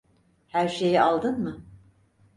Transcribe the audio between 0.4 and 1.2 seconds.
Her şeyi